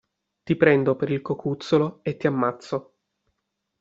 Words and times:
Ti 0.45 0.55
prendo 0.55 0.95
per 0.95 1.11
il 1.11 1.21
cocuzzolo 1.21 1.99
e 2.01 2.17
ti 2.17 2.25
ammazzo. 2.25 2.93